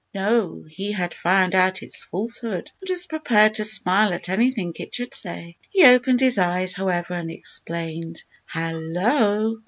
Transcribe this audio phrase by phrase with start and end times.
[0.15, 4.95] No; he had found out its falsehood, and was prepared to smile at anything it
[4.95, 5.57] should say.
[5.69, 9.59] He opened his eyes, however, and exclaimed "Hallo!"